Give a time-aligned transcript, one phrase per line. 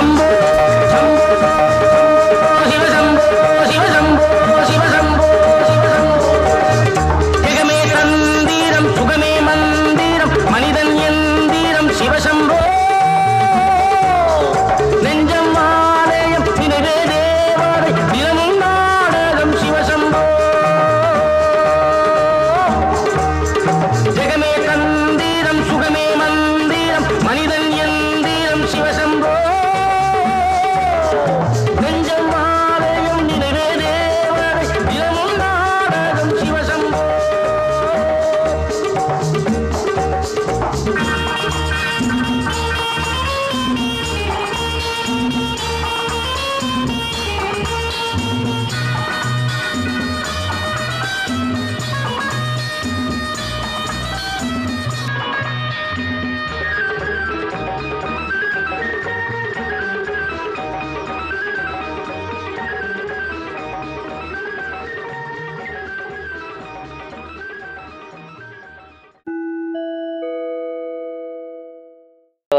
[0.00, 0.59] சம்போ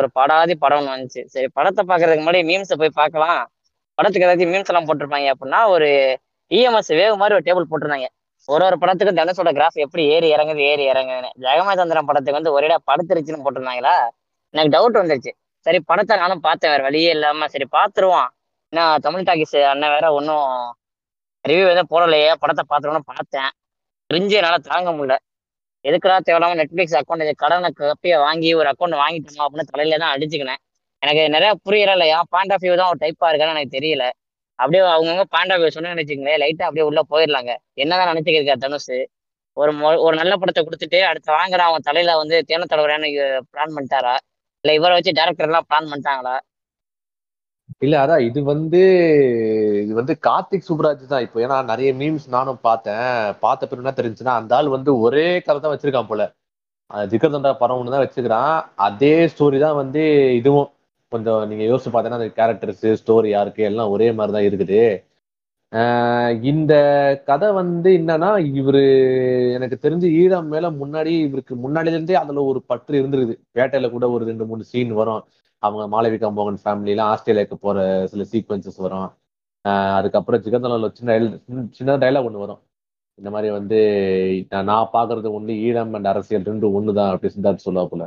[0.02, 1.22] ஒரு படாதி படம் ஒன்று வந்துச்சு.
[1.34, 3.42] சரி படத்தை பாக்குறதுக்கு முன்னாடி மீம்ஸை போய் பார்க்கலாம்.
[3.98, 5.90] படத்துக்கு ஏதாச்சும் மீம்ஸ் எல்லாம் போட்டிருப்பாங்க அப்படின்னா ஒரு
[6.52, 8.08] இஎம்எஸ் வேவ் மாதிரி ஒரு டேபிள் போட்டிருந்தாங்க.
[8.48, 11.30] ஒரு ஒரு படத்துக்கும் தனுஷோட கிராஃப் எப்படி ஏறி இறங்குது ஏறி இறங்குதுன்னு.
[11.46, 13.96] ஜெகமச்சந்திரன் படத்துக்கு வந்து ஒரேடா படுத்துருச்சுன்னு போட்டிருந்தாங்களா?
[14.54, 15.32] எனக்கு டவுட் வந்துருச்சு.
[15.66, 17.48] சரி படத்தை நானும் பார்த்தேன் வேற வழியே இல்லாம.
[17.48, 18.30] சரி பார்த்துருவோம்.
[18.74, 20.48] ஏன்னா தமிழ் டாக்கிஸ் அண்ணன் வேற ஒன்றும்
[21.50, 22.32] ரிவ்யூ எதுவும் போடலையே.
[22.44, 23.52] படத்தை பார்த்துருவோம்னு பார்த்தேன்.
[24.10, 25.16] கிரிஞ்சு என்னால் தாங்க முடியல.
[25.86, 30.62] எதுக்குடா தேவையில்லாம நெட்ஃபிளிக்ஸ் அக்கௌண்ட் கடனை கப்பியை வாங்கி ஒரு அக்கௌண்ட் வாங்கிட்டோமா அப்படின்னு தலையில தான் அடிச்சுக்கினேன்.
[31.02, 34.04] எனக்கு நிறைய புரியல இல்லையா பாயிண்ட் ஆஃப் வியூ தான் ஒரு டைப்பா இருக்கான்னு எனக்கு தெரியல.
[34.60, 37.52] அப்படியே அவங்கவுங்க பாயிண்ட் ஆஃப் வியூ சொன்னு நினைச்சுங்களேன் லைட்டா அப்படியே உள்ள போயிடலாங்க.
[37.84, 38.92] என்னதான் நினைச்சுக்கிருக்கா தனுஷ்
[39.58, 39.72] ஒரு
[40.06, 43.10] ஒரு நல்ல படத்தை கொடுத்துட்டு அடுத்து வாங்குற அவங்க தலையில வந்து தேன தலைவரான்னு
[43.54, 44.14] பிளான் பண்ணிட்டாரா?
[44.64, 46.36] இல்ல இவரை வச்சு டேரக்டர் எல்லாம் பிளான் பண்ணிட்டாங்களா?
[47.80, 48.80] இல்ல அதான் இது வந்து
[49.84, 51.38] இது வந்து கார்த்திக் சுப்ராஜ் தான் இப்போ.
[51.46, 53.06] ஏன்னா நிறைய மீம்ஸ் நானும் பார்த்தேன்.
[53.44, 56.24] பார்த்த பிறகு என்ன தெரிஞ்சுன்னா அந்த ஆள் வந்து ஒரே கதை தான் வச்சிருக்கான் போல.
[57.12, 58.56] ஜிகர்தண்டா ஜிகர் படம் ஒன்று தான் வச்சுக்கிறான்
[58.88, 60.02] அதே ஸ்டோரி தான் வந்து
[60.40, 60.70] இதுவும்.
[61.12, 64.82] கொஞ்சம் நீங்க யோசிச்சு பார்த்தீங்கன்னா அந்த கேரக்டர்ஸ் ஸ்டோரி யாருக்கு எல்லாம் ஒரே மாதிரி தான் இருக்குது.
[65.74, 66.74] ஆஹ் இந்த
[67.30, 68.30] கதை வந்து என்னன்னா
[68.60, 68.82] இவரு
[69.58, 73.38] எனக்கு தெரிஞ்சு ஈழம் மேல முன்னாடி இவருக்கு முன்னாடில இருந்தே அதுல ஒரு பற்று இருந்திருக்குது.
[73.60, 75.24] வேட்டையில கூட ஒரு ரெண்டு மூணு சீன் வரும்.
[75.64, 77.80] அவங்க மாளவிகா மோகன் ஃபேமிலியெலாம் ஆஸ்திரேலியாவுக்கு போகிற
[78.12, 79.10] சில சீக்வன்சஸ் வரும்.
[79.98, 81.12] அதுக்கப்புறம் ஜிகந்தனில் சின்ன
[81.80, 82.62] சின்ன டைலாக் ஒன்று வரும்.
[83.20, 83.80] இந்த மாதிரி வந்து
[84.54, 88.06] நான் நான் பாக்குறது ஒன்று ஈழம் அண்ட் அரசியல் ரெண்டு தான் அப்படி சிந்தார்த்து சொல்லுவா போல.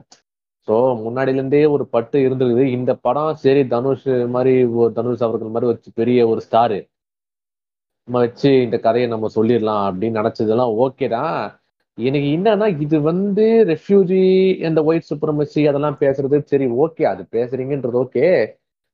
[0.69, 2.65] ஸோ முன்னாடிலேருந்தே ஒரு பட்டு இருந்திருக்குது.
[2.78, 6.78] இந்த படம் சரி தனுஷ் மாதிரி ஒரு தனுஷ் அவர்கள் மாதிரி வச்சு பெரிய ஒரு ஸ்டாரு
[8.09, 11.36] நம்ம வச்சு இந்த கதையை நம்ம சொல்லிடலாம் அப்படின்னு நினச்சதெல்லாம் ஓகே தான்.
[11.99, 14.21] எனக்கு என்னன்னா இது வந்து ரெஃப்யூஜி
[14.69, 18.25] அந்த ஒயிட் சுப்ரமசி அதெல்லாம் பேசுறது சரி ஓகே அது பேசுறீங்கன்றது ஓகே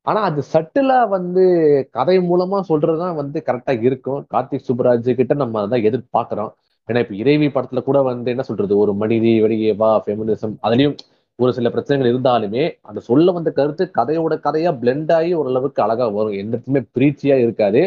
[0.06, 1.42] ஆனா அது சட்டிலா வந்து
[1.90, 4.20] கதை மூலமா சொல்றதுதான் வந்து கரெக்டா இருக்கும்.
[4.32, 6.52] கார்த்திக் சுப்ராஜ் கிட்ட நம்ம அதான் எதிர்பார்க்கிறோம்.
[6.88, 8.74] ஏன்னா இப்ப இறைவி படத்துல கூட வந்து என்ன சொல்றது?
[8.76, 10.96] ஒரு மனிதி வெளியே வா ஃபெமினிசம் அதுலயும்
[11.38, 16.38] ஒரு சில பிரச்சனைகள் இருந்தாலுமே அந்த சொல்ல வந்த கருத்து கதையோட கதையா பிளெண்ட் ஆகி ஓரளவுக்கு அழகா வரும்.
[16.42, 17.82] எந்தத்துமே பிரீச்சியா இருக்காது.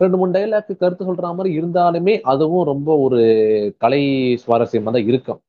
[0.00, 3.20] ரெண்டு மூணு டைலாக் கருத்து சொல்ற மாதிரி இருந்தாலுமே அதுவும் ரொம்ப ஒரு
[3.84, 4.02] கலை
[4.42, 5.40] சுவாரஸ்யமா தான் இருக்கும்.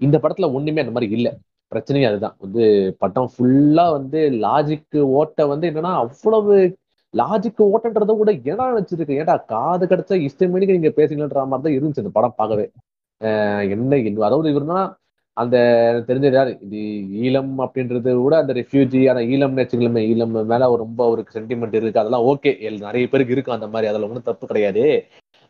[0.00, 1.28] இந்த படத்துல ஒண்ணுமே அந்த மாதிரி இல்ல.
[1.72, 2.36] பிரச்சனையே அதுதான்.
[2.44, 2.64] வந்து
[3.02, 6.56] படம் ஃபுல்லா வந்து லாஜிக்கு ஓட்ட வந்து என்னன்னா அவ்வளவு
[7.14, 12.12] லாஜிக் ஓட்டன்றத கூட ஏடா வச்சிருக்கு ஏடா காது கிடைச்சா இஷ்டமணிக்கு நீங்க பேசுங்கன்ற மாதிரி தான் இருந்துச்சு இந்த
[12.18, 12.66] படம் பார்க்கவே.
[13.74, 14.80] என்ன அதாவது இவருன்னா
[15.36, 15.56] அந்த
[16.12, 16.80] எனக்கு யாரு இது
[17.26, 22.00] ஈழம் அப்படின்றது கூட அந்த ரெஃப்யூஜி அந்த ஈழம் வச்சுக்கலாமே ஈழம் மேல ரொம்ப ஒரு சென்டிமெண்ட் இருக்கு.
[22.02, 22.52] அதெல்லாம் ஓகே
[22.86, 23.90] நிறைய பேருக்கு இருக்கும் அந்த மாதிரி.
[23.92, 24.84] அதுல ஒன்றும் தப்பு கிடையாது.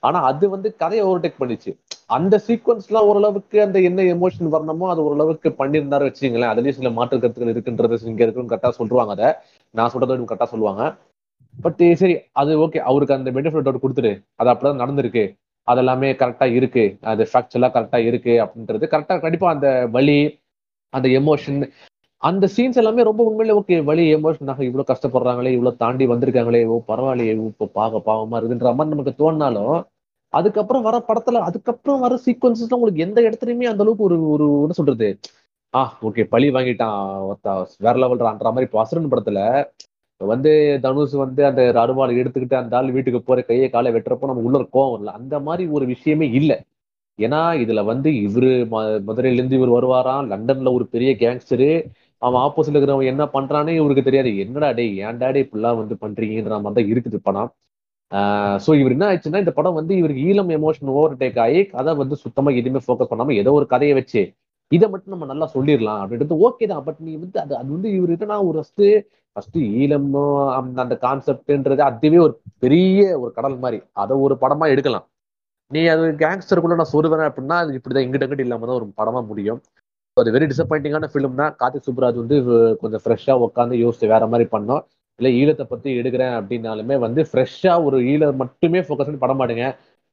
[0.02, 1.70] ஆனா அது வந்து கதையை ஓவர்டேக் பண்ணிச்சு.
[2.16, 7.54] அந்த சீக்வன்ஸ்லாம் ஓரளவுக்கு அந்த என்ன எமோஷன் வரணுமோ அது ஓரளவுக்கு பண்ணியிருந்தாரு வச்சுங்களேன் அதுலயும் சில மாற்று கருத்துக்கள்
[7.54, 9.30] இருக்குன்றது இங்க இருக்குன்னு கரெக்டா சொல்லுவாங்க அதை.
[9.74, 10.84] நான் சொல்றதை கரெக்டா சொல்லுவாங்க.
[11.54, 15.24] பட் சரி அது ஓகே அவருக்கு அந்த பெனிஃபிட் அவுட் கொடுத்துரு அது அப்படிதான் நடந்திருக்கு.
[15.68, 16.82] அதெல்லாமே கரெக்டா இருக்கு.
[17.10, 20.16] அது ஃபேக்சுவலா கரெக்டா இருக்கு அப்படின்றது கரெக்டா கண்டிப்பா அந்த வலி
[20.92, 21.58] அந்த எமோஷன்
[22.22, 27.32] அந்த சீன்ஸ் எல்லாமே ரொம்ப உண்மையிலே ஓகே வலி எமோஷனாக இவ்வளவு கஷ்டப்படுறாங்களே இவ்வளவு தாண்டி வந்திருக்காங்களே ஓ பரவாயில்லையே
[27.50, 29.74] இப்போ பாக பாவமா இருக்குன்ற மாதிரி நமக்கு தோணினாலும்
[30.32, 35.08] அதுக்கப்புறம் வர படத்துல அதுக்கப்புறம் வர சீக்வன்சஸ் உங்களுக்கு எந்த இடத்துலயுமே அந்த அளவுக்கு ஒரு ஒரு என்ன சொல்றது?
[35.74, 36.98] ஆ ஓகே பழி வாங்கிட்டான்
[37.80, 39.40] வேற லெவல்றான்ற மாதிரி இப்போ அசுரன் படத்துல
[40.20, 40.50] வந்து
[40.82, 44.92] தனுஷ் வந்து அந்த அருவாள் எடுத்துக்கிட்டு அந்த ஆள் வீட்டுக்கு போற கையை காலை வெட்டுறப்போ நம்ம உள்ள கோவம்
[44.94, 45.12] வரல.
[45.18, 46.52] அந்த மாதிரி ஒரு விஷயமே இல்ல.
[47.18, 51.68] ஏன்னா இதுல வந்து இவரு ம- மதுரையில இருந்து இவர் வருவாராம் லண்டன்ல ஒரு பெரிய கேங்ஸ்டரு
[52.22, 54.30] அவன் ஆப்போசிட்ல இருக்கிறவன் என்ன பண்றானே இவருக்கு தெரியாது.
[54.38, 57.50] என்னடா டே ஏன்டா டேய் இப்படிலாம் வந்து பண்றீங்கன்ற மாதிரி தான் இருக்குது படம்.
[58.64, 62.16] ஸோ இவர் என்ன ஆயிடுச்சுன்னா இந்த படம் வந்து இவருக்கு ஈழம் எமோஷன் ஓவர் டேக் ஆகி கதை வந்து
[62.16, 64.22] சுத்தமா எதுவுமே ஃபோக்கஸ் பண்ணாம ஏதோ ஒரு கதையை வச்சு
[64.72, 66.84] இதை மட்டும் நம்ம நல்லா சொல்லிடலாம் அப்படின்றது ஓகே தான்.
[66.84, 68.86] பட் நீ வந்து அது அது வந்து இவர் என்னன்னா ஒரு ஃபஸ்ட்டு
[69.36, 72.34] ஃபர்ஸ்ட் ஈழமும் அந்த கான்செப்ட்ன்றது அதுவே ஒரு
[72.64, 73.78] பெரிய ஒரு கடல் மாதிரி.
[74.02, 75.06] அதை ஒரு படமா எடுக்கலாம்.
[75.70, 79.60] நீ அது கேங்ஸ்டருக்குள்ள நான் சொல்லுவேன் அப்படின்னா அது இப்படிதான் இங்கிட்ட இங்கிட்ட இல்லாம தான் ஒரு படமா முடியும்.
[80.16, 81.54] அது வெரி டிசப்பாயிண்டிங்கான ஃபிலிம் தான்.
[81.62, 82.36] கார்த்திக் சுப்ராஜ் வந்து
[82.82, 84.82] கொஞ்சம் ஃப்ரெஷ்ஷா உட்காந்து யோசிச்சு வேற மாதிரி பண்ணோம்.
[85.18, 89.66] இல்லை ஈழத்தை பத்தி எடுக்கிறேன் அப்படின்னாலுமே வந்து ஃப்ரெஷ்ஷா ஒரு ஈழ மட்டுமே ஃபோக்கஸ் பண்ணி படம் மாடுங்க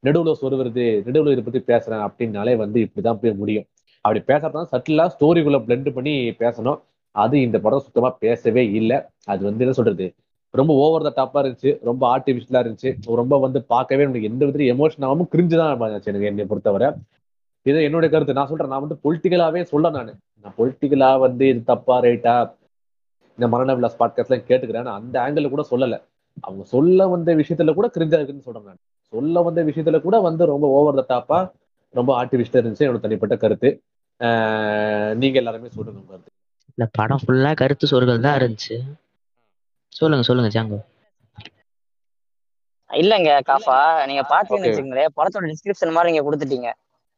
[0.04, 3.66] நெடுவில் சொருவது நெடுவில் இதை பத்தி பேசுறேன் அப்படின்னாலே வந்து இப்படிதான் போய் முடியும்.
[4.04, 6.78] அப்படி பேசுறதுதான் சட்டிலா ஸ்டோரிக்குள்ள பிளெண்ட் பண்ணி பேசணும்.
[7.12, 9.00] அது இந்த படம் சுத்தமா பேசவே இல்லை.
[9.24, 10.14] அது வந்து என்ன சொல்றது?
[10.50, 12.96] ரொம்ப ஓவர் த டாப்பா இருந்துச்சு ரொம்ப ஆர்டிபிஷியலா இருந்துச்சு.
[13.04, 16.90] ரொம்ப வந்து பார்க்கவே எனக்கு எந்த விதத்துல எமோஷன் ஆகாம கிரிஞ்சு தான் இருந்துச்சு எனக்கு என்னை பொறுத்தவரை.
[17.62, 18.32] இது என்னுடைய கருத்து.
[18.32, 20.20] நான் சொல்றேன் நான் வந்து பொலிட்டிக்கலாவே சொல்ல நான்.
[20.42, 22.54] நான் பொலிட்டிக்கலா வந்து இது தப்பா ரைட்டா
[23.30, 24.84] இந்த மரண விலாஸ் பாட்காஸ்ட்லாம் கேட்டுக்கிறேன்.
[24.84, 26.02] அந்த ஆங்கிள் கூட சொல்லல.
[26.40, 28.76] அவங்க சொல்ல வந்த விஷயத்துல கூட கிரிஞ்சா இருக்குன்னு சொல்றேன் நான்.
[29.00, 31.50] சொல்ல வந்த விஷயத்துல கூட வந்து ரொம்ப ஓவர் த டாப்பா
[31.90, 32.78] ரொம்ப ஆர்டிபிஷியலா இருந்துச்சு.
[32.78, 33.82] என்னோட தனிப்பட்ட கருத்து.
[34.18, 36.30] ஆஹ் நீங்க எல்லாருமே சொல்லுங்க கருத்து.
[36.78, 38.76] இல்ல படம் ஃபுல்லா கருத்து சொற்கள் தான் இருந்துச்சு.
[39.92, 40.78] சொல்லுங்க சொல்லுங்க ஜாங்கோ.
[42.90, 43.76] இல்லங்க காஃபா.
[44.06, 44.70] நீங்க பாத்தீங்கன்னு Okay.
[44.70, 46.70] வச்சுக்கோங்களேன் படத்தோட டிஸ்கிரிப்ஷன் மாதிரி நீங்க கொடுத்துட்டீங்க.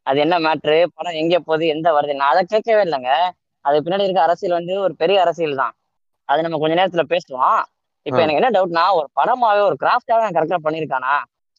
[0.06, 1.66] அது என்ன மேட்ரு படம் எங்க போகுது?
[1.66, 2.14] எந்த வருது?
[2.14, 3.12] நான் அதை கேட்கவே இல்லைங்க.
[3.64, 5.74] அது பின்னாடி இருக்க அரசியல் வந்து ஒரு பெரிய அரசியல் தான்.
[6.28, 7.60] அது நம்ம கொஞ்ச நேரத்துல பேசுவோம்.
[8.06, 8.20] இப்போ.
[8.20, 11.14] எனக்கு என்ன டவுட்னா ஒரு படமாவே ஒரு கிராஃப்டாவே கரெக்டா பண்ணிருக்கானா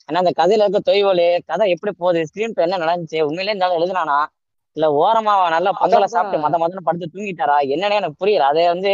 [0.09, 2.25] ஏன்னா அந்த கதையில இருக்க தொய்வலு கதை எப்படி போகுது?
[2.25, 3.21] ஸ்கிரீன் என்ன நடந்துச்சு?
[3.21, 4.17] உண்மையிலே இருந்தாலும் எழுதுனானா?
[4.75, 6.07] இல்ல ஓரமா நல்லா பொங்கலை.
[6.13, 7.57] சாப்பிட்டு மத மதன்னு படுத்து தூங்கிட்டாரா?
[7.73, 8.47] என்னன்னே எனக்கு புரியல.
[8.51, 8.91] அதை வந்து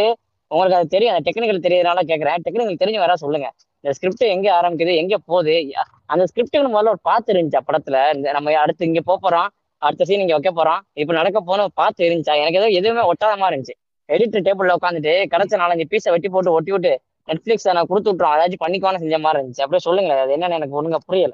[0.51, 1.13] உங்களுக்கு அது தெரியும்.
[1.13, 3.47] அந்த டெக்னிக்கல் தெரியறதுனால கேட்கறேன் டெக்னிக்கல் தெரிஞ்சு வேற சொல்லுங்க.
[3.83, 5.53] இந்த ஸ்கிரிப்ட் எங்க ஆரம்பிக்குது எங்க போகுது?
[6.13, 7.97] அந்த ஸ்கிரிப்டுக்கு முதல்ல ஒரு பாத்து இருந்துச்சா படத்துல?
[8.15, 9.49] இந்த நம்ம அடுத்து இங்க போறோம்.
[9.81, 10.81] அடுத்த சீன் இங்க வைக்க போறோம்.
[11.01, 12.33] இப்ப நடக்க போன பாத்து இருந்துச்சா?
[12.41, 13.77] எனக்கு ஏதோ எதுவுமே ஒட்டாத மாதிரி இருந்துச்சு
[14.09, 16.91] எடிட்டர் டேபிள்ல உட்காந்துட்டு கிடைச்ச நாலஞ்சு பீஸை வெட்டி போட்டு ஒட்டி விட்டு
[17.27, 19.63] நெட்ஃபிளிக்ஸ் நான் கொடுத்து விட்டுரும் அதாச்சும் பண்ணிக்குவான்னு செஞ்ச மாதிரி இருந்துச்சு.
[19.65, 21.33] அப்படியே சொல்லுங்க அது என்னன்னு எனக்கு ஒழுங்கா புரியல.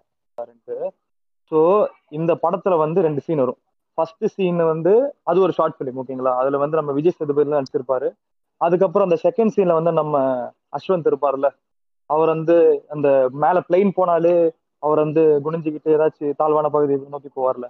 [1.52, 1.60] ஸோ
[2.18, 3.60] இந்த படத்துல வந்து ரெண்டு சீன் வரும்.
[3.98, 4.94] ஃபர்ஸ்ட் சீன் வந்து
[5.30, 8.08] அது ஒரு ஷார்ட் ஃபிலிம் ஓகேங்களா அதுல வந்து நம்ம விஜய் சேதுபதி நடிச்சிருப்பாரு.
[8.62, 10.22] அதுக்கப்புறம் அந்த செகண்ட் சீன்ல வந்து நம்ம
[10.78, 11.48] அஸ்வந்த் இருப்பார்ல
[12.10, 12.56] அவர் வந்து
[12.94, 13.08] அந்த
[13.44, 14.36] மேல பிளெயின் போனாலே
[14.84, 17.66] அவர் வந்து குனிஞ்சுக்கிட்டு ஏதாச்சும் தாழ்வான பகுதி நோக்கி போவார்ல.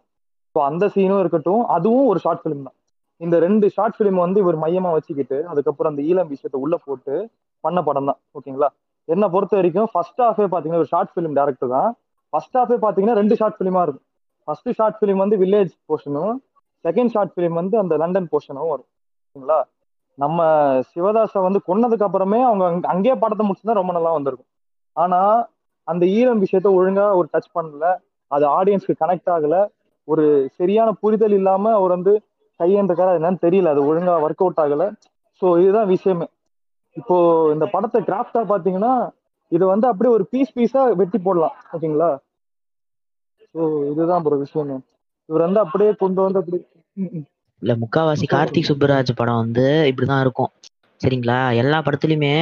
[0.56, 2.76] ஸோ அந்த சீனும் இருக்கட்டும் அதுவும் ஒரு ஷார்ட் ஃபிலிம் தான்.
[3.22, 7.16] இந்த ரெண்டு ஷார்ட் ஃபிலிம் வந்து இவர் மையமா வச்சுக்கிட்டு அதுக்கப்புறம் அந்த ஈழம் விஷயத்தை உள்ள போட்டு
[7.64, 8.70] பண்ண படம் தான் ஓகேங்களா
[9.10, 11.90] என்ன பொறுத்த வரைக்கும் ஃபர்ஸ்ட் ஹாஃபே பாத்தீங்கன்னா ஒரு ஷார்ட் ஃபிலிம் டேரக்டர் தான்.
[12.34, 14.06] ஃபர்ஸ்ட் ஹாஃபே பாத்தீங்கன்னா ரெண்டு ஷார்ட் ஃபிலிமா இருக்கும்.
[14.48, 16.36] ஃபர்ஸ்ட் ஷார்ட் ஃபிலிம் வந்து வில்லேஜ் போர்ஷனும்
[16.86, 18.90] செகண்ட் ஷார்ட் ஃபிலிம் வந்து அந்த லண்டன் போர்ஷனும் வரும்.
[19.26, 19.60] ஓகேங்களா
[20.18, 20.46] நம்ம
[20.92, 24.50] சிவதாசை வந்து கொன்னதுக்கு அப்புறமே அவங்க அங்கே அங்கேயே படத்தை முடிச்சுதான் ரொம்ப நல்லா வந்திருக்கும்.
[24.96, 25.20] ஆனா
[25.88, 27.88] அந்த ஈரம் விஷயத்த ஒழுங்கா ஒரு டச் பண்ணல.
[28.32, 29.58] அது ஆடியன்ஸ்க்கு கனெக்ட் ஆகல.
[30.08, 32.14] ஒரு சரியான புரிதல் இல்லாம அவர் வந்து
[32.60, 33.72] கையெழுந்துக்கார என்னன்னு தெரியல.
[33.76, 34.86] அது ஒழுங்கா ஒர்க் அவுட் ஆகல.
[35.42, 36.28] ஸோ இதுதான் விஷயமே.
[36.96, 37.16] இப்போ
[37.54, 38.94] இந்த படத்தை கிராஃப்டா பாத்தீங்கன்னா
[39.52, 41.56] இது வந்து அப்படியே ஒரு பீஸ் பீஸா வெட்டி போடலாம்.
[41.76, 42.10] ஓகேங்களா?
[43.56, 43.62] ஸோ
[43.92, 44.84] இதுதான் ப்ரோ விஷயம்
[45.30, 46.58] இவர் வந்து அப்படியே கொண்டு வந்து அப்படி
[47.62, 50.52] இல்ல முக்காவாசி கார்த்திக் சுப்புராஜ் படம் வந்து இப்படிதான் இருக்கும்.
[51.02, 51.56] சரிங்களா?
[51.56, 52.34] எல்லா படத்துலயுமே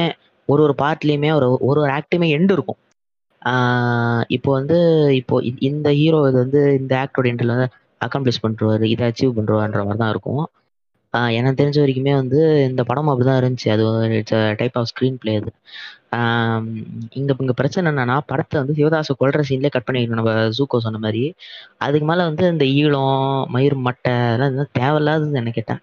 [0.48, 2.80] ஒரு ஒரு பார்ட்லயுமே ஒரு ஒரு ஒரு ஆக்டுமே எண்டு இருக்கும்.
[4.28, 4.78] இப்போ வந்து
[5.14, 7.68] இப்போ இ- இந்த ஹீரோ இது வந்து இந்த ஆக்டோட எண்டில் வந்து
[8.00, 10.44] அக்காம்ப்ளிஷ் பண்ணுவாரு இதை அச்சீவ் பண்ணுவான்ற மாதிரி தான் இருக்கும்.
[11.38, 13.68] எனக்கு தெரிஞ்ச வரைக்குமே வந்து இந்த படம் அப்படிதான் இருந்துச்சு.
[13.74, 13.84] அது
[14.18, 15.50] it's type of screenplay அது.
[17.16, 21.00] இங்கே இங்க இங்க பிரச்சனை என்னன்னா படத்தை வந்து சிவதாச கொள்ற சீன்லேயே கட் பண்ணிக்கணும் நம்ம ஜூக்கோ சொன்ன
[21.06, 21.22] மாதிரி.
[21.86, 23.16] அதுக்கு மேல வந்து இந்த ஈழம்
[23.54, 25.82] மயிர் மட்டை அதெல்லாம் இதெல்லாம் தேவையில்லாதது என்ன கேட்டேன்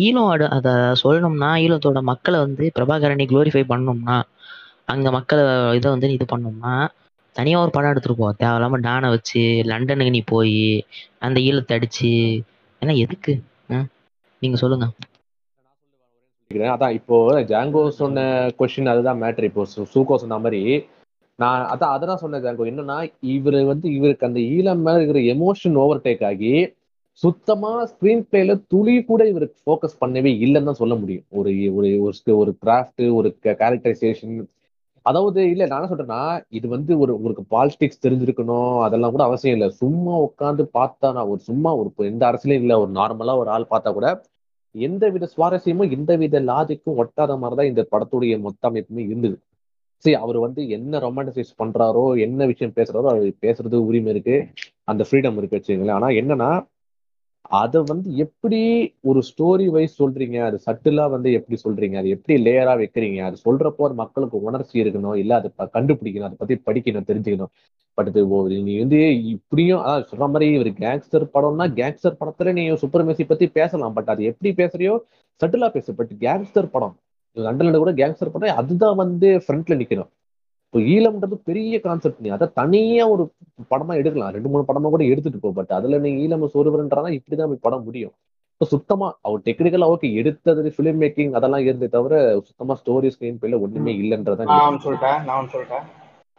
[0.00, 0.72] ஈழம் அட அதை
[1.02, 4.16] சொல்லணும்னா ஈழத்தோட மக்களை வந்து பிரபாகரனை குளோரிஃபை பண்ணணும்னா
[4.92, 5.42] அங்க மக்களை
[5.78, 6.74] இதை வந்து இது பண்ணோம்னா
[7.36, 8.36] தனியாக ஒரு படம் எடுத்துருப்போம்.
[8.40, 10.56] தேவையில்லாம டானை வச்சு லண்டனுக்கு நீ போய்
[11.26, 12.10] அந்த ஈழத்தை அடிச்சு
[12.82, 13.32] ஏன்னா எதுக்கு?
[14.42, 14.86] நீங்க சொல்லுங்க.
[16.50, 18.22] அதான் இப்போ ஜாங்கோ சொன்ன
[18.58, 20.84] கொஸ்டின் அதுதான் மேட்ரு இப்போ சு- சொன்ன மாதிரி
[21.38, 22.62] நான் அதான் அதெல்லாம் சொன்னேன் ஜாங்கோ.
[22.70, 26.52] என்னன்னா இவர் வந்து இவருக்கு அந்த ஈழம் மேல இருக்கிற எமோஷன் ஓவர் டேக் ஆகி
[27.18, 31.24] சுத்தமா ஸ்கிரீன் பிளேல துளி கூட இவருக்கு ஃபோக்கஸ் பண்ணவே இல்லைன்னு தான் சொல்ல முடியும்.
[31.30, 34.36] ஒரு ஒரு ஒரு ஒரு கிராஃப்ட் ஒரு கேரக்டரைசேஷன்
[35.06, 39.72] அதாவது இல்ல நான் என்ன சொல்றேன்னா இது வந்து ஒரு உங்களுக்கு பாலிடிக்ஸ் தெரிஞ்சிருக்கணும் அதெல்லாம் கூட அவசியம் இல்லை.
[39.74, 42.76] சும்மா உட்காந்து பார்த்தா நான் ஒரு சும்மா ஒரு எந்த அரசியலும் இல்லை.
[42.76, 44.22] ஒரு நார்மலா ஒரு ஆள் பார்த்தா கூட
[44.74, 49.38] எந்த வித சுவாரஸ்யமும் எந்த வித லாஜிக்கும் ஒட்டாத மாதிரிதான் இந்த படத்துடைய மொத்த அமைப்புமே இருந்தது.
[50.04, 54.36] சரி அவர் வந்து என்ன ரொமான்டிசைஸ் பண்றாரோ என்ன விஷயம் பேசுறாரோ அவர் பேசுறது உரிமை இருக்கு.
[54.84, 56.50] அந்த ஃப்ரீடம் இருக்கு வச்சுங்களேன் ஆனா என்னன்னா
[57.42, 60.44] அதை வந்து எப்படி ஒரு ஸ்டோரி வைஸ் சொல்றீங்க?
[60.44, 61.96] அது சட்டிலா வந்து எப்படி சொல்றீங்க?
[61.96, 63.22] அது எப்படி லேயரா வைக்கிறீங்க?
[63.22, 65.16] அது சொல்றப்போ அது மக்களுக்கு உணர்ச்சி இருக்கணும்.
[65.16, 66.32] இல்ல அதை கண்டுபிடிக்கணும்.
[66.32, 67.46] அதை பத்தி படிக்கணும் தெரிஞ்சுக்கணும்.
[67.94, 72.70] பட் இது ஓ- நீ வந்து இப்படியும் அதான் சொல்ற மாதிரி ஒரு கேங்ஸ்டர் படம்னா கேங்ஸ்டர் படத்துல நீ
[72.70, 73.92] சுப்பர்மேசி பத்தி பேசலாம்.
[73.92, 74.98] பட் அது எப்படி பேசுறியோ
[75.44, 75.94] சட்டிலா பேசு.
[75.94, 76.96] பட் கேங்ஸ்டர் படம்
[77.34, 80.08] லண்டன்ல கூட கேங்ஸ்டர் படம் அதுதான் வந்து ஃப்ரண்ட்ல நிக்கணும்.
[80.72, 82.28] இப்போ ஈழம்ன்றது பெரிய கான்செப்ட் நீ.
[82.36, 83.24] அதை தனியா ஒரு
[83.72, 84.30] படமா எடுக்கலாம்.
[84.36, 85.50] ரெண்டு மூணு படமா கூட எடுத்துட்டு போ.
[85.58, 88.12] பட் அதுல நீ ஈழம் சோறுவரன்றா இப்படிதான் போய் படம் முடியும்.
[88.54, 92.14] இப்போ சுத்தமா அவர் டெக்னிக்கலா ஓகே எடுத்தது ஃபிலிம் மேக்கிங் அதெல்லாம் இருந்தே தவிர
[92.48, 95.86] சுத்தமா ஸ்டோரி ஸ்கிரீன் பிளேல ஒண்ணுமே இல்லைன்றதா நான் சொல்லிட்டேன் நான் ஒன்று சொல்லிட்டேன்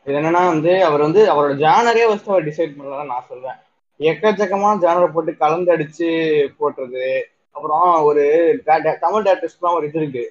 [0.08, 3.58] இது என்னன்னா வந்து அவர் வந்து அவரோட ஜானரே ஃபர்ஸ்ட் அவர் டிசைட் பண்ணலாம் நான் சொல்வேன்.
[4.00, 6.10] எக்கச்சக்கமான ஜானரை போட்டு கலந்தடிச்சு
[6.60, 7.08] போட்டுறது
[7.56, 8.24] அப்புறம் ஒரு
[9.02, 10.26] தமிழ் டேரக்டர்ஸ்க்குலாம் ஒரு இது இருக்கு.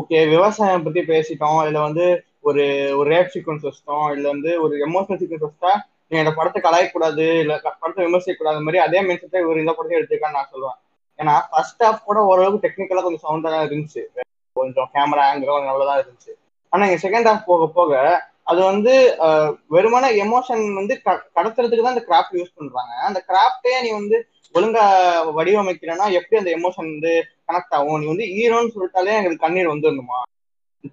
[0.00, 1.58] ஓகே விவசாயம் பத்தி பேசிட்டோம்.
[1.64, 2.06] இதுல வந்து
[2.48, 2.64] ஒரு
[2.98, 5.72] ஒரு ரேப் சீக்வன்ஸ் வச்சிட்டோம் இல்லை வந்து ஒரு எமோஷனல் சீக்வன்ஸ் வச்சா
[6.10, 10.38] நீ இந்த படத்தை கலாயக்கூடாது இல்லை படத்தை விமர்சிக்க கூடாது மாதிரி அதே மென்செட்டை இவர் இந்த படத்தை எடுத்துக்கான்னு
[10.38, 10.78] நான் சொல்லுவேன்.
[11.18, 14.02] ஏன்னா ஃபர்ஸ்ட் ஹாஃப் கூட ஓரளவுக்கு டெக்னிக்கலாக கொஞ்சம் சவுண்டாக தான் இருந்துச்சு.
[14.56, 16.32] கொஞ்சம் கேமரா ஆங்கிள் கொஞ்சம் இருந்துச்சு.
[16.72, 18.02] ஆனால் இங்கே செகண்ட் ஹாஃப் போக போக
[18.50, 18.94] அது வந்து
[19.74, 20.94] வெறுமான எமோஷன் வந்து
[21.36, 22.92] கடத்துறதுக்கு தான் அந்த கிராஃப்ட் யூஸ் பண்றாங்க.
[23.08, 24.16] அந்த கிராஃப்டே நீ வந்து
[24.54, 24.82] ஒழுங்கா
[25.38, 27.12] வடிவமைக்கிறேன்னா எப்படி அந்த எமோஷன் வந்து
[27.48, 27.98] கனெக்ட் ஆகும்?
[28.00, 30.18] நீ வந்து ஹீரோன்னு சொல்லிட்டாலே எங்களுக்கு கண்ணீர் வந்துடணுமா?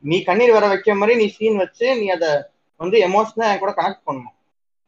[0.06, 2.30] நீ கண்ணீர் வர வைக்கிற மாதிரி நீ சீன் வச்சு நீ அதை
[2.80, 4.36] வந்து எமோஷனா என் கூட கனெக்ட் பண்ணணும்.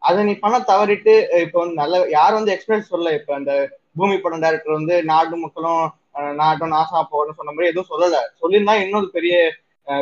[0.01, 3.51] அதை நீ பண்ண தவறிட்டு இப்போ வந்து நல்ல யார் வந்து எக்ஸ்பிரஸ் சொல்லல இப்போ அந்த
[3.97, 5.83] பூமி படம் டேரக்டர் வந்து நாடு மக்களும்
[6.17, 8.17] அஹ், நாட்டும் நாசா போகணும்னு சொன்ன மாதிரி எதுவும் சொல்லல.
[8.41, 9.35] சொல்லியிருந்தா இன்னொரு பெரிய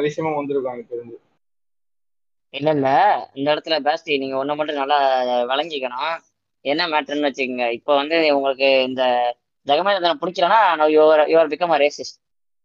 [0.02, 1.18] விஷயமா வந்திருக்கும் எனக்கு தெரிஞ்சு.
[2.54, 2.88] இல்ல இல்ல.
[3.38, 4.98] இந்த இடத்துல பேஸ்டி நீங்க ஒண்ணு மட்டும் நல்லா
[5.52, 6.12] விளங்கிக்கணும்.
[6.66, 7.68] என்ன மேட்டர்னு வச்சுக்கோங்க.
[7.78, 9.04] இப்போ வந்து உங்களுக்கு இந்த
[9.68, 10.60] ஜெகமேந்திரன் பிடிக்கலன்னா
[10.96, 12.18] யுவர் யுவர் பிகம் ரேசிஸ்ட்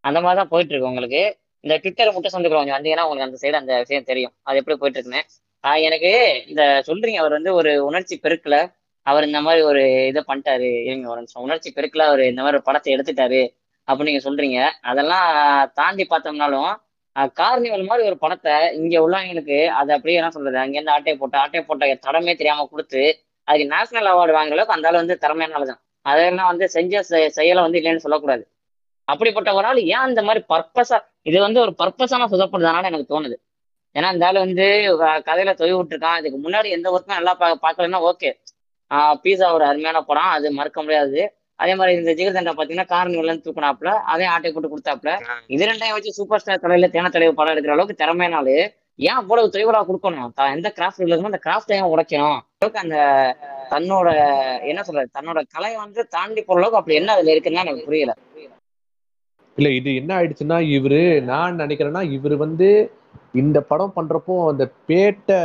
[0.05, 1.23] அந்த மாதிரி தான் போயிட்டு இருக்கு உங்களுக்கு.
[1.67, 2.77] இந்த ட்விட்டர் மட்டும் சொந்துக்கிறோம் கொஞ்சம்.
[2.77, 4.33] வந்தீங்கன்னா உங்களுக்கு அந்த சைடு அந்த விஷயம் தெரியும்.
[4.43, 8.57] அது எப்படி போயிட்டு இருக்குன்னு எனக்கு இந்த சொல்றீங்க அவர் வந்து ஒரு உணர்ச்சி பெருக்கல.
[9.03, 10.69] அவர் இந்த மாதிரி ஒரு இதை பண்ணிட்டாரு.
[10.85, 11.43] இருங்க ஒரு நிமிஷம்.
[11.43, 13.41] உணர்ச்சி பெருக்கல அவர் இந்த மாதிரி ஒரு படத்தை எடுத்துட்டாரு
[13.89, 14.71] அப்படின்னு நீங்க சொல்றீங்க.
[14.83, 16.71] அதெல்லாம் தாண்டி பார்த்தோம்னாலும்
[17.17, 20.59] கார்னிவல் மாதிரி ஒரு படத்தை இங்க உள்ளவங்களுக்கு அதை அப்படியே என்ன சொல்றது?
[20.59, 24.97] அங்கேருந்து ஆட்டையை போட்டு ஆட்டையை போட்ட தடமே தெரியாம கொடுத்து அதுக்கு நேஷனல் அவார்டு வாங்குற அளவுக்கு அந்த அளவு
[24.97, 28.43] வந்து திறமையான தான் அதெல்லாம் வந்து செஞ்ச செ- செயலை வந்து இல்லைன்னு சொல்லக்கூடாது.
[29.13, 30.99] அப்படிப்பட்ட ஒரு ஆள் ஏன் அந்த மாதிரி பர்பஸா
[31.31, 33.37] இது வந்து ஒரு பர்பஸான சொதப்படுதானான்னு எனக்கு தோணுது.
[33.97, 34.67] ஏன்னா இந்த ஆள் வந்து
[35.29, 36.19] கதையில தொய்வு விட்டுருக்கான்.
[36.21, 38.31] இதுக்கு முன்னாடி எந்த ஒர்க்குமே நல்லா பா பார்க்கலன்னா ஓகே
[39.25, 40.33] பீஸா ஒரு அருமையான படம்.
[40.37, 41.21] அது மறக்க முடியாது.
[41.63, 45.13] அதே மாதிரி இந்த ஜிகர்தண்டா பாத்தீங்கன்னா கார்னிவல்ல இருந்து தூக்குனாப்புல அதே ஆட்டை போட்டு கொடுத்தாப்புல.
[45.55, 48.57] இது ரெண்டையும் வச்சு சூப்பர் ஸ்டார் தலையில தேன தலைவு படம் எடுக்கிற அளவுக்கு திறமையினாலு
[49.09, 50.35] ஏன் அவ்வளவு தொய்வரா கொடுக்கணும்?
[50.39, 52.39] தான் எந்த கிராஃப்ட் இருக்குமோ அந்த கிராஃப்ட் ஏன் உடைக்கணும்.
[52.59, 52.99] அளவுக்கு அந்த
[53.73, 54.09] தன்னோட
[54.71, 58.15] என்ன சொல்றது தன்னோட கலையை வந்து தாண்டி போற அளவுக்கு அப்படி என்ன அதுல இருக்குன்னு எனக்கு புரியல.
[59.59, 62.69] இல்ல இது என்ன ஆயிடுச்சுன்னா இவரு நான் நினைக்கிறேன்னா இவரு வந்து
[63.43, 65.39] இந்த படம் பண்றப்போ அந்த பேட்டை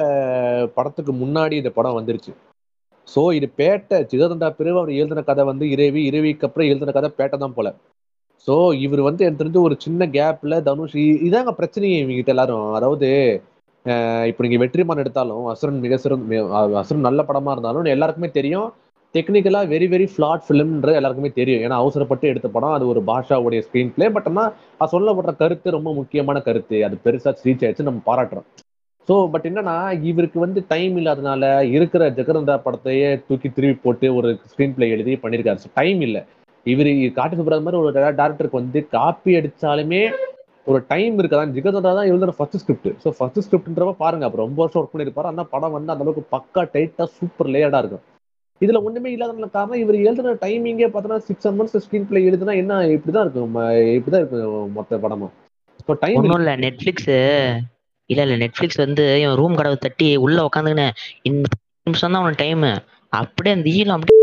[0.78, 2.32] படத்துக்கு முன்னாடி இந்த படம் வந்துருச்சு.
[3.08, 7.38] சோ இது பேட்டை சிதறந்தா பிரிவு அவர் எழுதின கதை வந்து இரவி இரவிக்கு அப்புறம் எழுதின கதை பேட்டை
[7.44, 7.70] தான் போல.
[8.48, 8.54] சோ
[8.86, 10.96] இவர் வந்து எனக்கு தெரிஞ்சு ஒரு சின்ன கேப்ல தனுஷ்
[11.28, 12.68] இதாங்க பிரச்சனையே இவங்கிட்ட எல்லாரும்.
[12.78, 13.10] அதாவது
[14.30, 16.40] இப்போ நீங்கள் நீங்க வெற்றிமான் எடுத்தாலும் அசுரன் மிக சிறந்த
[16.82, 18.68] அசுரன் நல்ல படமா இருந்தாலும் எல்லாருக்குமே தெரியும்.
[19.16, 21.64] டெக்னிக்கலாக வெரி வெரி ஃப்ளாட் ஃபிலிம்ன்ற எல்லாருக்குமே தெரியும்.
[21.66, 24.52] ஏன்னா அவசரப்பட்டு எடுத்த படம் அது ஒரு பாஷாவுடைய ஸ்க்ரீன் பிளே பட் ஆனால்
[24.82, 26.78] அது சொல்லப்படுற கருத்து ரொம்ப முக்கியமான கருத்து.
[26.88, 28.48] அது பெருசா ரீச் ஆயிடுச்சு நம்ம பாராட்டுறோம்.
[29.10, 29.76] ஸோ பட் என்னன்னா
[30.10, 31.44] இவருக்கு வந்து டைம் இல்லாதனால
[31.78, 35.62] இருக்கிற ஜெகரந்தா படத்தையே தூக்கி திருப்பி போட்டு ஒரு ஸ்க்ரீன் பிளே எழுதி பண்ணியிருக்காரு.
[35.66, 36.22] ஸோ டைம் இல்லை.
[36.66, 40.02] இவர் காட்டி சுப்ராஜ் மாதிரி ஒரு டேரக்டருக்கு வந்து காப்பி அடிச்சாலுமே
[40.72, 44.26] ஒரு டைம் இருக்காதான் ஜிகர்தண்டா தான் எழுதுற ஃபர்ஸ்ட் ஸ்கிரிப்ட் ஸோ ஃபர்ஸ்ட் ஸ்கிரிப்ட்ன்றப்ப பாருங்க.
[44.28, 45.30] அப்புறம் ரொம்ப வருஷம் ஒர்க் பண்ணியிருப்பாரு.
[45.32, 48.04] ஆனால் படம் வந்து அந்த அளவுக்கு பக்கா டைட்டா சூப்பர் லேயர்டாக இருக்கும்.
[48.62, 53.26] இதுல ஒண்ணுமே இல்லாத காரணம் இவர் எழுதுன டைமிங்கே பார்த்தோன்னா சிக்ஸ் மந்த்ஸ் ஸ்கிரீன் பிளே எழுதுனா என்ன இப்படிதான்
[53.26, 53.56] இருக்கும்
[53.96, 55.34] இப்படிதான் இருக்கும் மொத்த படமும்.
[55.86, 57.10] ஸோ டைம் ஒன்றும் இல்லை நெட்ஃப்ளிக்ஸ்
[58.10, 60.88] இல்ல இல்ல நெட்ஃப்ளிக்ஸ் வந்து இவன் ரூம் கதவை தட்டி உள்ள உட்காந்துக்கின்னு
[61.30, 61.46] இந்த
[61.88, 62.66] நிமிஷம் தான் அவன் டைம்
[63.14, 64.20] அப்படியே அந்த ஈழம் அப்படியே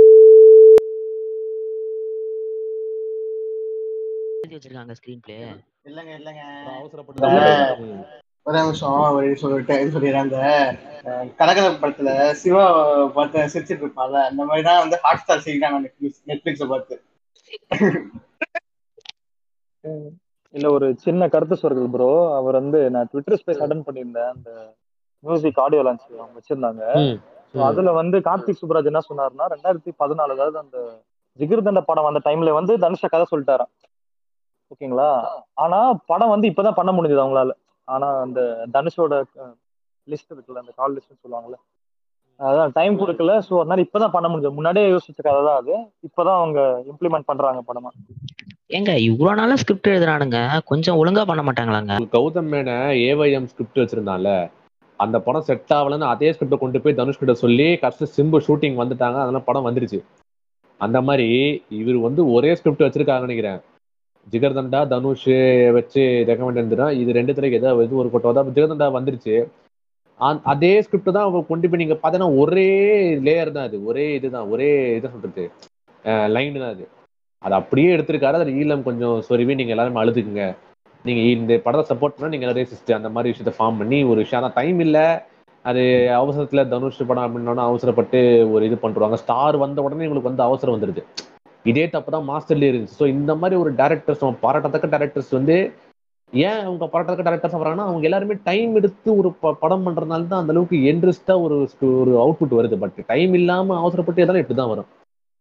[4.39, 5.37] எழுதி வச்சிருக்காங்க ஸ்கிரீன் பிளே
[5.89, 6.43] இல்லைங்க இல்லைங்க.
[6.75, 7.21] அவசரப்பட்டு.
[8.49, 10.39] ஒரே நிமிஷம் சொல்லிட்டேன் இது சொல்லிடுறேன் அந்த
[11.41, 12.11] கனகல படத்துல
[12.43, 12.63] சிவா
[13.17, 16.97] பார்த்து சிரிச்சிட்டு இருப்பான்ல அந்த மாதிரி தான் வந்து ஹாட் ஸ்டார் செய்யறாங்க நெட்ஃபிளிக்ஸ் நெட்ஃபிளிக்ஸை பார்த்து.
[20.55, 24.31] இல்ல ஒரு சின்ன கருத்து சொல்றது ப்ரோ அவர் வந்து நான் ட்விட்டர் ஸ்பேஸ் அட்டன் பண்ணியிருந்தேன்.
[24.35, 24.51] அந்த
[25.25, 26.83] மியூசிக் ஆடியோ லான்ச் அவங்க வச்சிருந்தாங்க.
[27.69, 30.79] அதுல வந்து கார்த்திக் சுப்ராஜ் என்ன சொன்னாருன்னா ரெண்டாயிரத்தி பதினாலு அதாவது அந்த
[31.39, 33.73] ஜிகிர்தண்ட படம் வந்த டைம்ல வந்து தனுஷ கதை சொல்லிட்டாராம்.
[34.73, 35.11] ஓகேங்களா?
[35.65, 35.79] ஆனா
[36.11, 37.53] படம் வந்து இப்பதான் பண்ண முடிஞ்சது அவங்களால.
[37.89, 38.41] ஆனா அந்த
[38.77, 39.15] தனுஷோட
[40.09, 41.59] லிஸ்ட் இருக்குல்ல அந்த கால் லிஸ்ட் சொல்லுவாங்கல்ல.
[42.41, 43.33] அதான் டைம் கொடுக்கல.
[43.47, 44.59] ஸோ அதனால இப்பதான் பண்ண முடிஞ்சது.
[44.59, 45.75] முன்னாடியே யோசிச்ச கதை தான் அது.
[46.09, 46.61] இப்பதான் அவங்க
[46.93, 47.91] இம்ப்ளிமெண்ட் பண்றாங்க படமா.
[48.77, 50.39] ஏங்க இவ்வளவு நாளா ஸ்கிரிப்ட் எழுதுறானுங்க.
[50.71, 51.93] கொஞ்சம் ஒழுங்கா பண்ண மாட்டாங்களாங்க?
[52.17, 52.71] கௌதம் மேன
[53.09, 54.33] ஏவைஎம் ஸ்கிரிப்ட் வச்சிருந்தான்ல.
[55.01, 59.19] அந்த படம் செட் ஆகலன்னு அதே ஸ்கிரிப்டை கொண்டு போய் தனுஷ் கிட்ட சொல்லி கஷ்டம் சிம்பு ஷூட்டிங் வந்துட்டாங்க.
[59.25, 60.01] அதெல்லாம் படம் வந்துருச்சு.
[60.81, 61.29] அந்த மாதிரி
[61.81, 63.61] இவர் வந்து ஒரே ஸ்கிரிப்ட் வச்சிருக்காங்கன்னு நினைக்கிறேன்.
[64.27, 65.29] ஜிகர்தண்டா தனுஷ்
[65.77, 68.53] வச்சு ரெக்கமெண்ட் இருந்துடும் இது ரெண்டுத்துல ஏதாவது இது ஒரு கொட்டோ தான்.
[68.57, 69.37] ஜிகர்தண்டா வந்துருச்சு.
[70.53, 72.69] அதே ஸ்கிரிப்ட் தான் அவங்க கொண்டு போய் நீங்க பார்த்தீங்கன்னா ஒரே
[73.27, 73.77] லேயர் தான் அது.
[73.91, 75.45] ஒரே இதுதான் ஒரே இதை சொல்றது.
[76.37, 76.85] லைன் தான் அது.
[77.43, 78.39] அது அப்படியே எடுத்திருக்காரு.
[78.39, 80.45] அதில் ஈழம் கொஞ்சம் சொருவி நீங்க எல்லாரும் அழுதுக்குங்க.
[81.05, 84.45] நீங்க இந்த படத்தை சப்போர்ட் பண்ணா நீங்க ரேசிஸ்ட் அந்த மாதிரி விஷயத்த ஃபார்ம் பண்ணி ஒரு விஷயம்.
[84.47, 84.99] தான் டைம் இல்ல.
[85.65, 85.83] அது
[86.21, 88.19] அவசரத்துல தனுஷ் படம் அப்படின்னா அவசரப்பட்டு
[88.55, 91.03] ஒரு இது பண்றாங்க ஸ்டார் வந்த உடனே உங்களுக்கு வந்து அவசரம் வந்துருது.
[91.65, 92.99] இதே தப்பு தான் மாஸ்டர்லயே இருந்துச்சு.
[93.01, 95.57] ஸோ இந்த மாதிரி ஒரு டேரக்டர்ஸ் பாராட்டத்தக்க டேரக்டர்ஸ் வந்து
[96.33, 100.53] ஏன் அவங்க பாராட்டத்தக்க டேரக்டர்ஸ் வராங்கன்னா அவங்க எல்லாருமே டைம் எடுத்து ஒரு ப- படம் பண்றதுனால தான் அந்த
[100.53, 101.57] அளவுக்கு இன்ட்ரெஸ்டா ஒரு
[102.01, 102.79] ஒரு அவுட்புட் வருது.
[102.79, 104.89] பட் டைம் இல்லாம அவசரப்பட்டு எதாவது இப்படி தான் வரும்?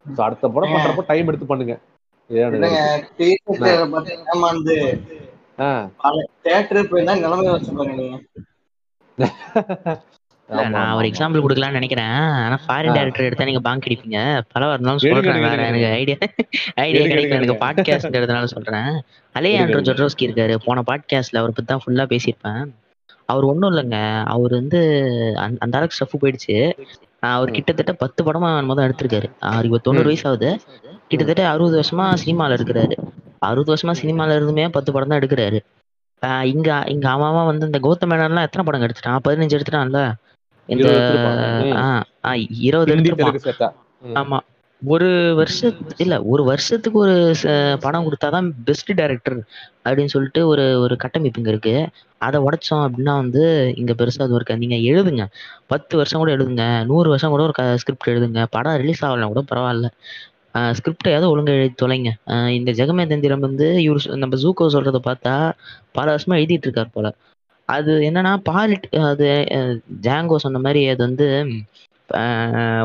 [0.05, 1.75] ஸோ அடுத்த படம் பண்றப்போ டைம் எடுத்து பண்ணுங்க.
[6.43, 7.71] தியேட்டர் போயிருந்தா நிலைமை வச்சு
[10.49, 11.05] நான் ஒரு.
[11.11, 12.13] எக்ஸாம்பிள் கொடுக்கலாம்னு நினைக்கிறேன்
[12.43, 12.95] ஆனா ஃபாரின்.
[12.97, 14.19] டேரக்டர் எடுத்தா நீங்க பாங்க் அடிப்பீங்க
[14.53, 15.61] பல இருந்தாலும் சொல்றேன் வேற.
[15.71, 16.17] எனக்கு ஐடியா
[16.85, 17.57] ஐடியா கிடைக்கல எனக்கு எடுங்க.
[17.63, 18.91] பாட்காஸ்ட்ன்றதுனால சொல்றேன்
[19.35, 19.87] அலேயாண்ட்ரோ எடுங்க.
[19.89, 22.61] ஜொட்ரோஸ்கி இருக்காரு போன பாட்காஸ்ட்ல அவரை பத்தி தான் ஃபுல்லா பேசியிருப்பேன்
[23.29, 24.79] அவர் ஒண்ணும் இல்லைங்க அவர் வந்து
[25.37, 26.55] அந்த அந்த அளவுக்கு ஸ்டஃப் போயிடுச்சு
[27.31, 27.51] அவர்.
[27.51, 30.09] கிட்டத்தட்ட பத்து படமா மொதல் எடுத்திருக்காரு அவருக்கு இப்போ தொண்ணூறு.
[30.11, 30.51] வயசு ஆகுது
[31.07, 32.95] கிட்டத்தட்ட அறுபது வருஷமா சினிமால இருக்கிறாரு
[33.39, 35.59] அறுபது வருஷமா சினிமால இருந்துமே பத்து படம் தான் எடுக்கிறாரு
[36.51, 39.99] இங்க இங்க அவன் வந்து இந்த கௌதம் மேனன்லாம் எத்தனை படம் எடுத்துட்டான் பதினஞ்சு எடுத்துட்டான்ல
[40.69, 40.89] இந்த
[42.67, 43.39] இருபது.
[44.21, 44.39] ஆமா.
[44.81, 47.13] ஒரு வருஷத்து இல்ல ஒரு வருஷத்துக்கு ஒரு
[47.81, 49.37] படம் கொடுத்தாதான் பெஸ்ட் டைரக்டர்
[49.85, 51.73] அப்படின்னு சொல்லிட்டு ஒரு ஒரு கட்டமைப்பு இங்க இருக்கு.
[52.21, 53.43] அதை உடைச்சோம் அப்படின்னா வந்து
[53.75, 54.61] இங்க பெருசா அது இருக்காது.
[54.63, 55.23] நீங்க எழுதுங்க.
[55.67, 56.63] பத்து வருஷம் கூட எழுதுங்க.
[56.85, 58.43] நூறு வருஷம் கூட ஒரு ஸ்கிரிப்ட் எழுதுங்க.
[58.49, 59.89] படம் ரிலீஸ் ஆகலாம் கூட பரவாயில்ல.
[60.77, 62.09] ஸ்கிரிப்டையாவது ஒழுங்கா எழுதி தொலைங்க.
[62.57, 65.33] இந்த ஜெகமே தந்திரம் வந்து இவர் நம்ம ஜூக்கோ சொல்றத பார்த்தா
[65.91, 67.07] பல வருஷமா எழுதிட்டு இருக்காரு போல.
[67.69, 69.27] அது என்னன்னா பாலிட் அது
[70.07, 71.25] ஜாங்கோ சொன்ன மாதிரி அது வந்து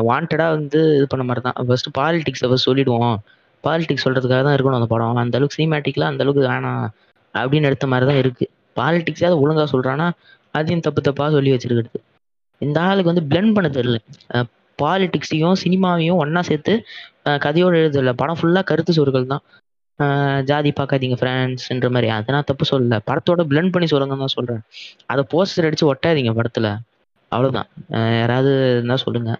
[0.09, 1.57] வாண்டடாக வந்து இது பண்ண மாதிரி தான்.
[1.67, 3.13] ஃபர்ஸ்ட் பாலிடிக்ஸை ஃபஸ்ட் சொல்லிடுவோம்.
[3.63, 5.21] பாலிடிக்ஸ் சொல்கிறதுக்காக தான் இருக்கணும் அந்த படம்.
[5.23, 6.83] அந்த அளவுக்கு சினிமேட்டிக்லாம் அந்த அளவுக்கு வேணாம்
[7.35, 8.45] அப்படின்னு எடுத்த மாதிரி தான் இருக்கு.
[9.27, 10.07] அதை ஒழுங்காக சொல்கிறான்னா
[10.57, 11.99] அதையும் தப்பு தப்பாக சொல்லி வச்சிருக்கிறது.
[12.61, 13.97] இந்த ஆளுக்கு வந்து பிளெண்ட் பண்ண தெரியல.
[14.79, 16.73] பாலிடிக்ஸையும் சினிமாவையும் ஒன்றா சேர்த்து
[17.45, 18.13] கதையோடு எழுதல.
[18.21, 19.43] படம் ஃபுல்லாக கருத்து சொற்கள் தான்.
[20.43, 22.09] ஜாதி பார்க்காதீங்க ஃப்ரெண்ட்ஸ்ன்ற மாதிரி.
[22.09, 22.99] அதை நான் தப்பு சொல்லல.
[23.07, 24.61] படத்தோட பிளெண்ட் பண்ணி சொல்லுங்கன்னு தான் சொல்கிறேன்
[25.05, 26.77] அதை போஸ்டர் அடித்து ஒட்டாதீங்க படத்தில்.
[27.31, 29.39] அவ்வளோதான் யாராவது இருந்தால் சொல்லுங்க.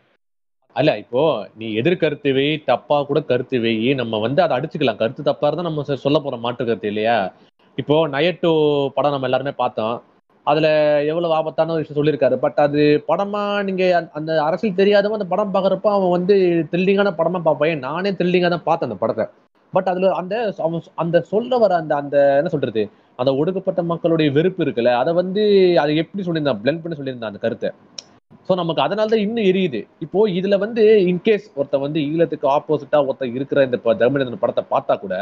[0.73, 3.93] அல்ல இப்போ நீ எதிர்கருத்து வை தப்பா கூட கருத்து வை.
[3.93, 4.95] நம்ம வந்து அதை அடிச்சுக்கலாம்.
[4.95, 7.33] கருத்து தப்பா இருந்தா நம்ம சொல்ல போற மாற்று கருத்து இல்லையா?
[7.75, 10.03] இப்போ நயட்டு படம் நம்ம எல்லாருமே பார்த்தோம்.
[10.43, 10.67] அதுல
[11.03, 12.35] எவ்வளவு ஆபத்தான ஒரு விஷயம் சொல்லியிருக்காரு.
[12.35, 17.41] பட் அது படமா நீங்க அந்த- அந்த அரசியல் தெரியாதவன் அந்த படம் பாக்குறப்ப அவன் வந்து த்ரில்லிங்கான படமா
[17.41, 17.79] பார்ப்பேன்.
[17.79, 19.25] நானே த்ரில்லிங்கா தான் பார்த்தேன் அந்த படத்தை.
[19.73, 20.35] பட் அதுல அந்த
[20.95, 22.83] அந்த சொல்ல வர அந்த அந்த என்ன சொல்றது?
[23.19, 25.43] அந்த ஒடுக்கப்பட்ட மக்களுடைய வெறுப்பு இருக்குல்ல அதை வந்து
[25.77, 27.69] அதை எப்படி சொல்லியிருந்தான் பிளெண்ட் பண்ணி சொல்லியிருந்தான் அந்த கருத்தை?
[28.49, 29.79] ஸோ நமக்கு அதனால தான் இன்னும் எரியுது.
[29.99, 35.15] இப்போ இதுல வந்து இன்கேஸ் ஒருத்தன் வந்து ஈழத்துக்கு ஆப்போசிட்டா ஒருத்தன் இருக்கிற இந்த ப- படத்தை பார்த்தா கூட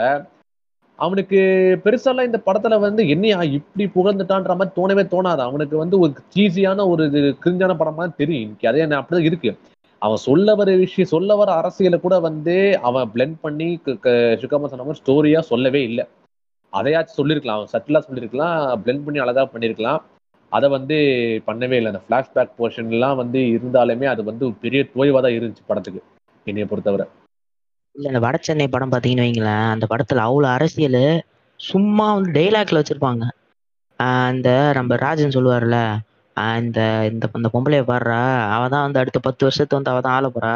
[0.99, 1.37] அவனுக்கு
[1.83, 5.37] பெருசாலாம் இந்த படத்துல வந்து என்னையா இப்படி புகழ்ந்துட்டான்ற மாதிரி தோணவே தோணாது.
[5.39, 8.41] அவனுக்கு வந்து ஒரு சீசியான ஒரு இது கிரிஞ்சான படமா தெரியும்.
[8.41, 9.51] இன்னைக்கு அதே என்ன அப்படிதான் இருக்கு.
[10.01, 12.55] அவன் சொல்ல வர விஷயம் சொல்ல வர அரசியலை கூட வந்து
[12.89, 13.67] அவன் பிளெண்ட் பண்ணி
[14.43, 16.05] சுகமா சொன்ன மாதிரி ஸ்டோரியா சொல்லவே இல்லை.
[16.73, 20.01] அதையாச்சும் சொல்லியிருக்கலாம் அவன் சட்டிலாக சொல்லியிருக்கலாம் பிளெண்ட் பண்ணி அழகா பண்ணியிருக்கலாம்
[20.51, 20.97] அதை வந்து
[21.47, 21.91] பண்ணவே இல்லை.
[21.93, 26.01] அந்த ஃப்ளாஷ்பேக் போர்ஷன்லாம் வந்து இருந்தாலுமே அது வந்து பெரிய தோய்வாக தான் இருந்துச்சு படத்துக்கு
[26.47, 27.05] என்னைய பொறுத்தவரை.
[27.95, 31.03] இல்லை இந்த வட சென்னை படம் பார்த்தீங்கன்னு வைங்களேன் அந்த படத்தில் அவ்வளோ அரசியல்
[31.59, 33.23] சும்மா வந்து டைலாக்ல வச்சுருப்பாங்க.
[33.99, 35.77] அந்த நம்ம ராஜன் சொல்லுவார்ல
[36.41, 36.79] ஆஹ் இந்த
[37.11, 38.19] இந்த இந்த பொம்பளைய பாடுறா
[38.55, 40.55] அவ தான் வந்து அடுத்த பத்து வருஷத்து வந்து அவ தான் ஆள போறா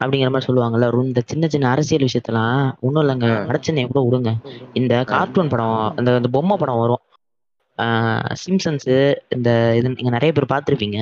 [0.00, 3.28] அப்படிங்கிற மாதிரி சொல்லுவாங்கல்ல இந்த சின்ன சின்ன அரசியல் விஷயத்தெல்லாம் ஒண்ணும் இல்லைங்க.
[3.66, 4.30] சென்னை கூட விடுங்க.
[4.80, 7.02] இந்த கார்ட்டூன் படம் இந்த இந்த பொம்மை படம் வரும்.
[8.42, 8.86] சிம்சன்ஸ்
[9.36, 11.00] இந்த இது நீங்க நிறைய பேர் பார்த்திருப்பீங்க.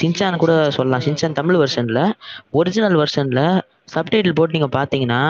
[0.00, 1.04] ஷின்சான் கூட சொல்லலாம்.
[1.06, 2.00] ஷின்சான் தமிழ் வெர்ஷன்ல
[2.52, 3.40] ஒரிஜினல் வெர்ஷன்ல
[3.94, 5.20] சப்டைட்டில் போட்டு நீங்க பாத்தீங்கன்னா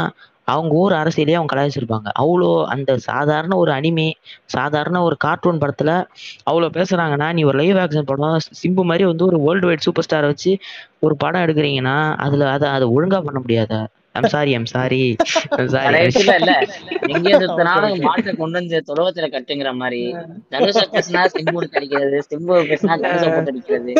[0.48, 4.09] அவங்க ஊர் அரசியலையே அவங்க கலாய்ச்சிருப்பாங்க அவ்வளோ அந்த சாதாரண ஒரு அனிமே
[4.54, 5.90] சாதாரண ஒரு கார்ட்டூன் படத்துல
[6.46, 8.26] அவ்வளோ பேசுறாங்கன்னா நீ ஒரு லைவ் ஆக்ஷன் படம்
[8.61, 10.52] சிம்பு மாதிரி வந்து ஒரு வேர்ல்டு வைட் சூப்பர் ஸ்டாரை வச்சு
[11.02, 13.72] ஒரு படம் எடுக்கிறீங்கன்னா அதுல அதை அதை ஒழுங்கா பண்ண முடியாத?
[14.14, 15.00] I'm sorry I'm sorry
[15.68, 16.53] sorry கடைசியில இல்ல
[17.09, 20.00] எங்கேயோ சுத்தினாலும் மாட்டை கொண்டு வந்து தொழுவத்துல கட்டுங்கிற மாதிரி.
[20.53, 23.92] தனுஷ பேசினா சிம்பு கடிக்கிறது சிம்பு பேசினா தனுஷ போட்டு அடிக்கிறது.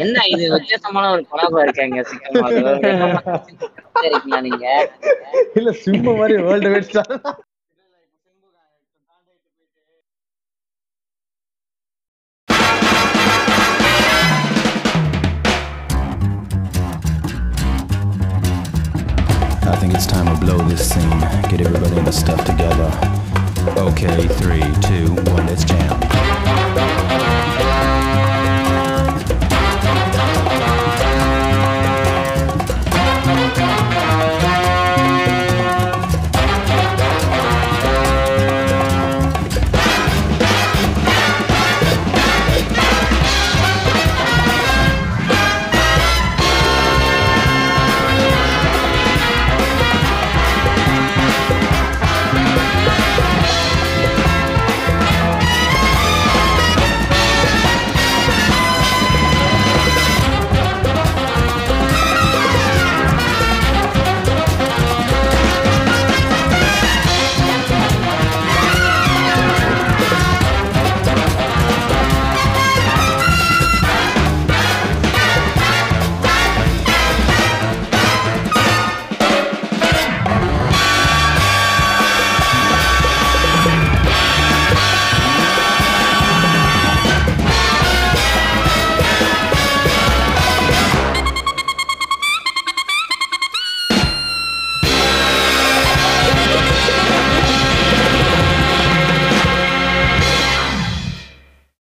[0.00, 0.44] என்ன இது?
[0.54, 2.48] வித்தியாசமான ஒரு பழக்கம் இருக்காங்க சிக்கமா
[4.06, 4.66] இருக்கீங்களா நீங்க?
[5.58, 6.92] இல்ல சிம்ம மாதிரி world wide
[19.96, 21.20] It's time to blow this scene.
[21.48, 22.92] Get everybody and the stuff together.
[23.80, 25.95] Okay, three, two, one, let's jam.